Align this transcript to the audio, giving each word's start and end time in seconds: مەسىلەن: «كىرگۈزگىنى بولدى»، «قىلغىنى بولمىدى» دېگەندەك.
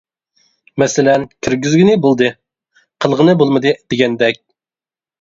مەسىلەن: 0.83 1.25
«كىرگۈزگىنى 1.49 1.99
بولدى»، 2.07 2.31
«قىلغىنى 3.07 3.39
بولمىدى» 3.45 3.79
دېگەندەك. 3.93 4.47